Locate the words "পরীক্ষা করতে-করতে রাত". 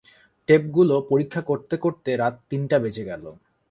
1.09-2.35